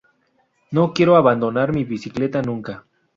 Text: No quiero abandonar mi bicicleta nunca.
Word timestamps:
No 0.71 0.93
quiero 0.93 1.15
abandonar 1.15 1.73
mi 1.75 1.83
bicicleta 1.83 2.41
nunca. 2.41 2.85